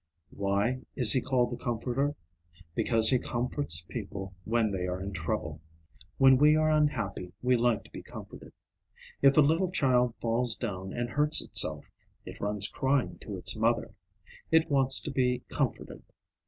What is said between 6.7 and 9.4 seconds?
unhappy we like to be comforted. If